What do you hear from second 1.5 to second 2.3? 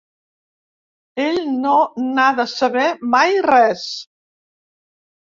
no n'ha